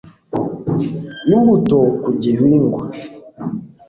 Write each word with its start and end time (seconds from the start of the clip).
imbuto 1.33 1.79
ku 2.01 2.09
gihingwa 2.21 2.83